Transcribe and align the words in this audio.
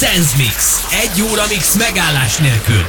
Sensmix. 0.00 0.86
Egy 0.90 1.22
óra 1.22 1.42
mix 1.48 1.74
megállás 1.74 2.36
nélkül. 2.36 2.86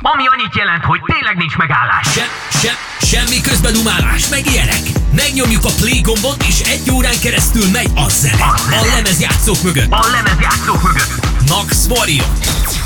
Ami 0.00 0.22
annyit 0.26 0.56
jelent, 0.56 0.84
hogy 0.84 1.00
tényleg 1.06 1.36
nincs 1.36 1.56
megállás. 1.56 2.06
Se, 2.14 2.28
se, 2.58 2.72
semmi 3.06 3.40
közbedumálás, 3.40 4.28
meg 4.28 4.46
ilyenek. 4.46 4.82
Megnyomjuk 5.14 5.64
a 5.64 5.70
play 5.76 6.00
gombot, 6.00 6.42
és 6.42 6.60
egy 6.60 6.90
órán 6.90 7.20
keresztül 7.22 7.68
megy 7.72 7.90
a 7.94 8.08
zene. 8.08 8.44
A, 8.44 8.56
zene. 8.70 8.76
a 8.76 8.94
lemezjátszók 8.94 9.62
mögött. 9.62 9.90
A 9.90 10.06
lemezjátszók 10.10 10.82
mögött. 10.82 11.12
Max 11.48 11.86
Warrior. 11.88 12.77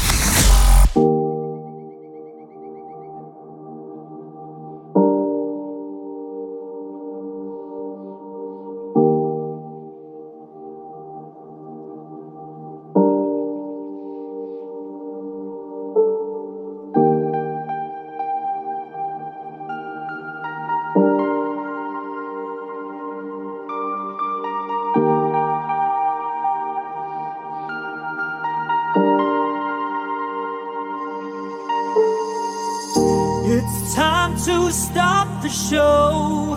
the 35.43 35.49
show. 35.49 36.57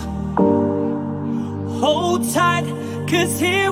Hold 1.80 2.32
tight, 2.32 2.66
cause 3.10 3.40
here 3.40 3.65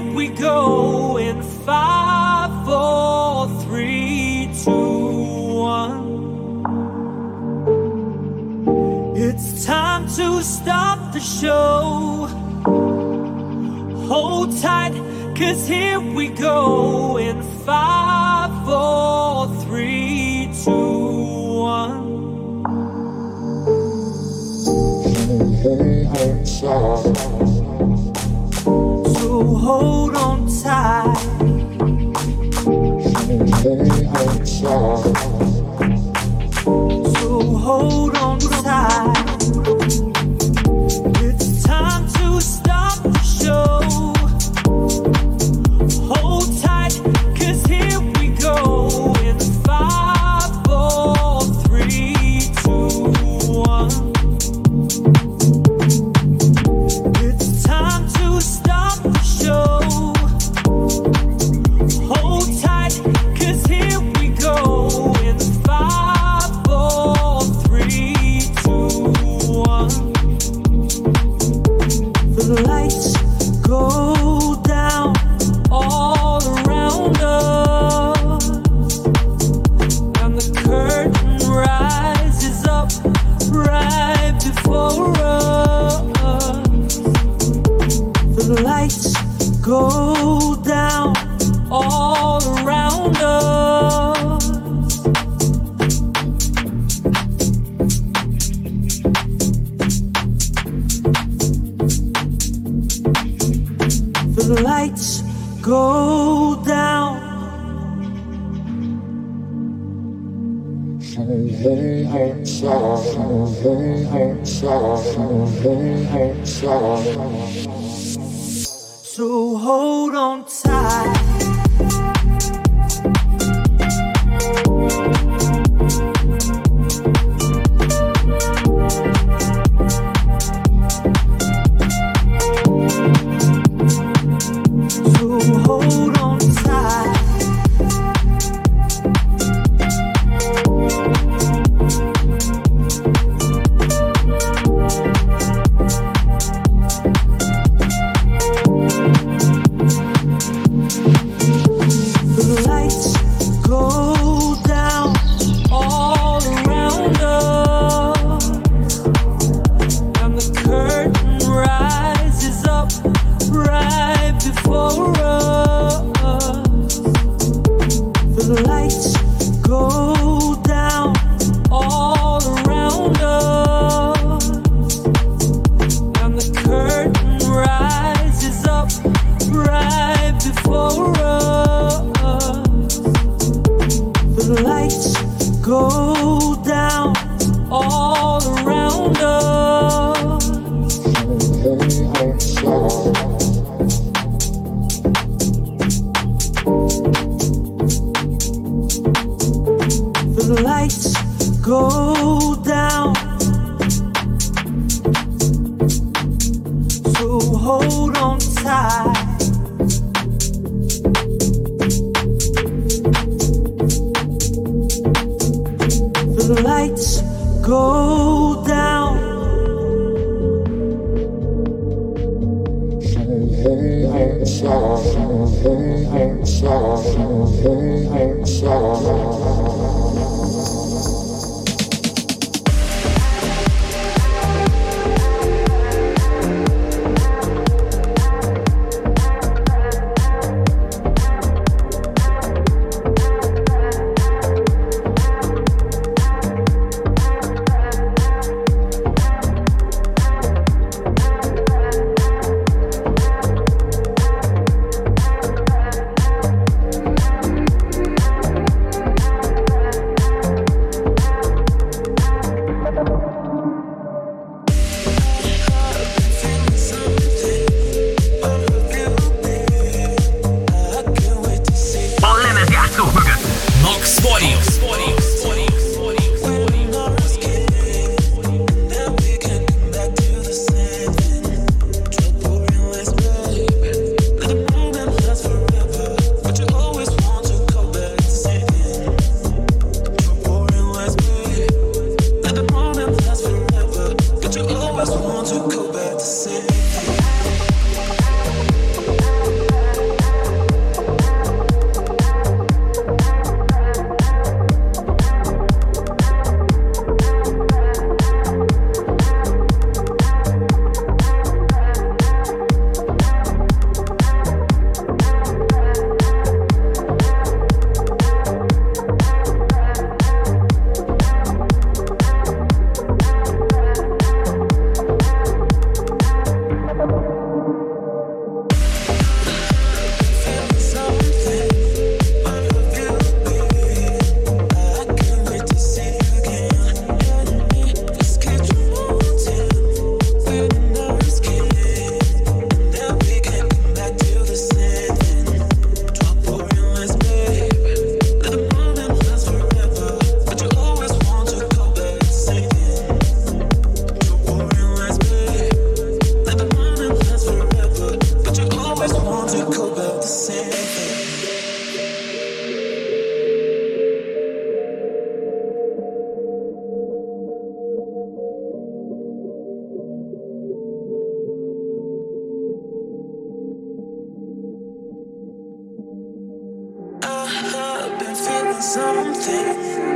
something. 378.83 380.12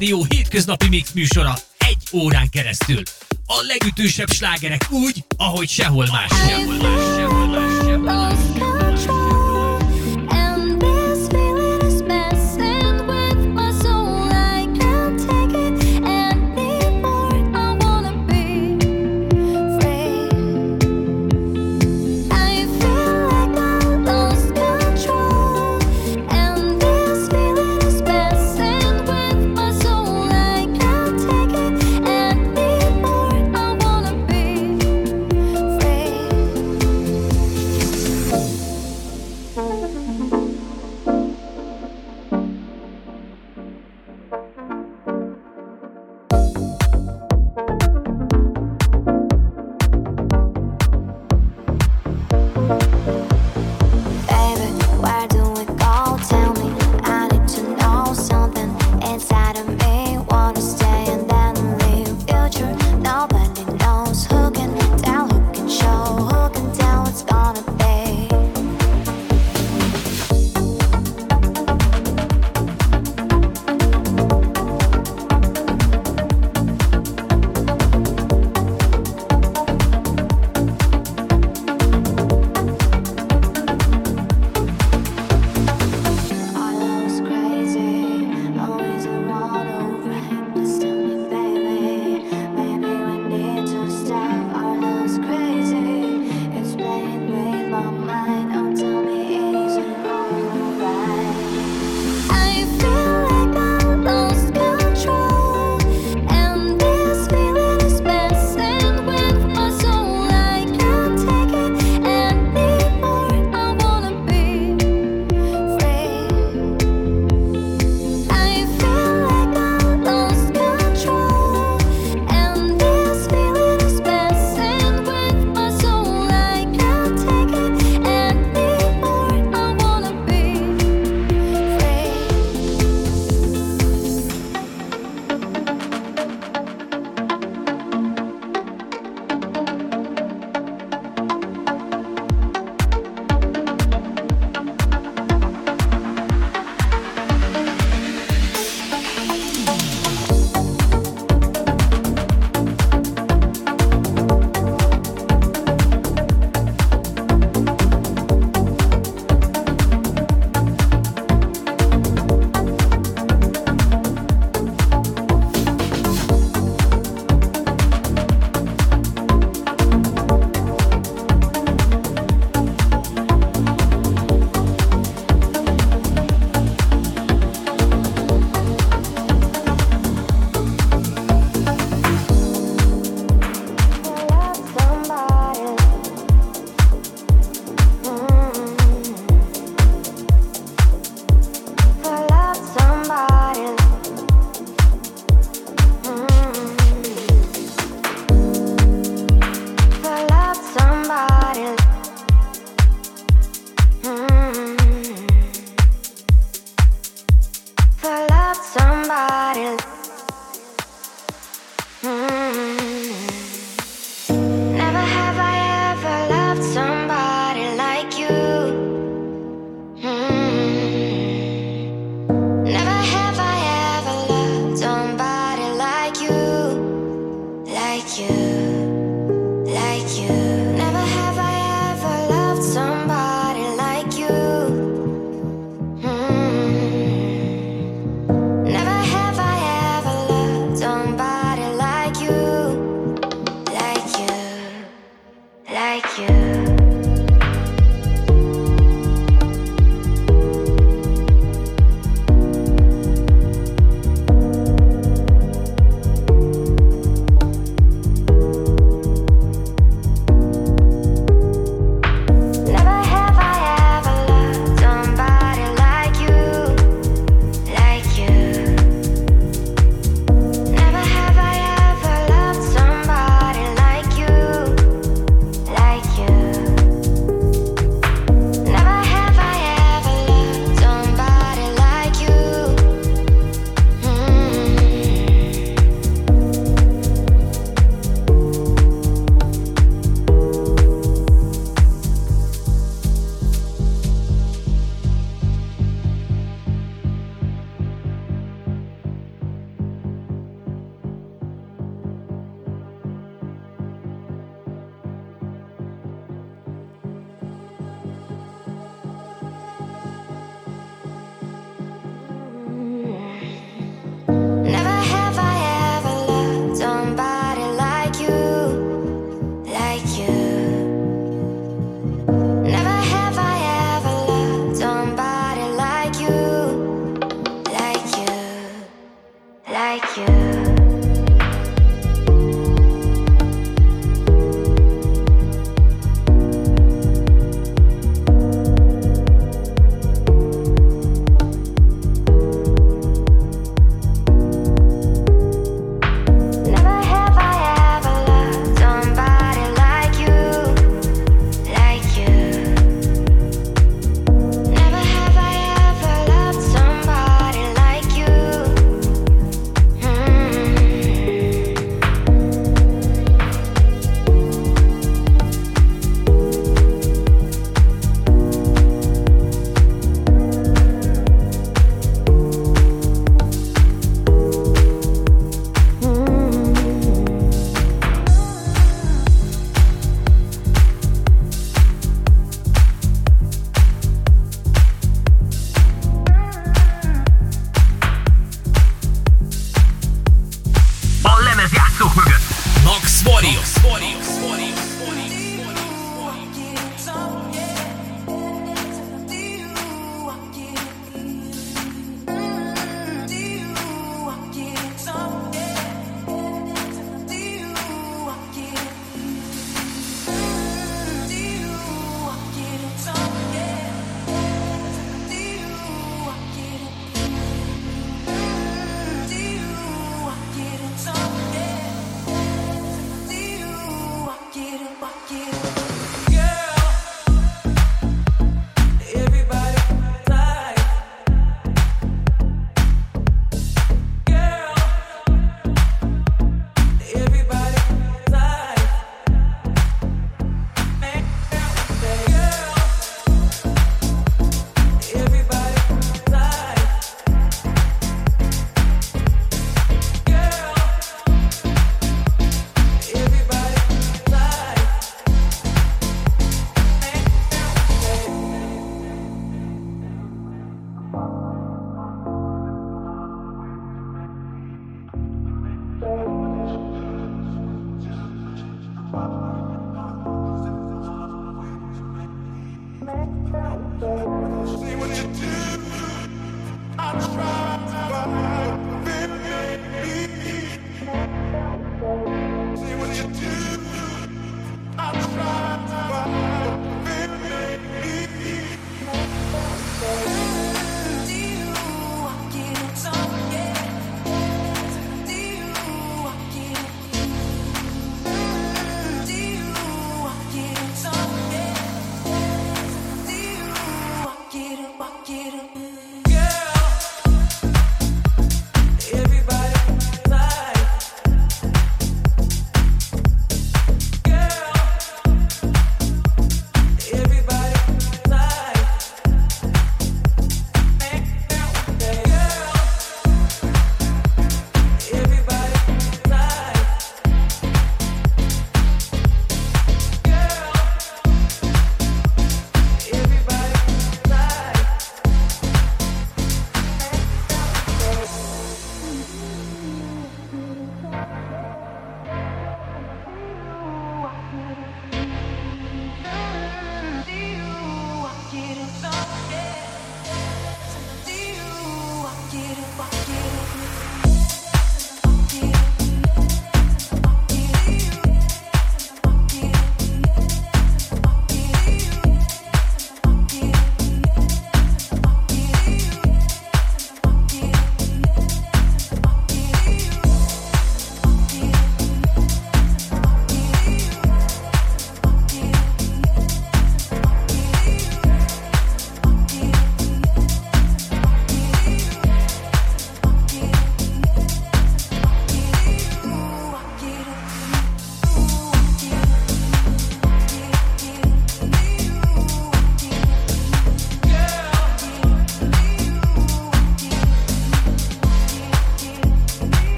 Rádió 0.00 0.26
hétköznapi 0.28 0.88
mix 0.88 1.12
műsora 1.12 1.54
egy 1.78 2.02
órán 2.12 2.48
keresztül. 2.50 3.02
A 3.46 3.62
legütősebb 3.66 4.30
slágerek 4.30 4.86
úgy, 4.90 5.24
ahogy 5.36 5.68
sehol 5.68 6.06
más. 6.10 6.30
Sehol 6.48 6.76
más, 6.76 7.16
sehol 7.16 7.46
más, 7.46 7.84
sehol 7.84 7.98
más. 7.98 8.30
Lost 8.30 8.58
control, 8.58 8.69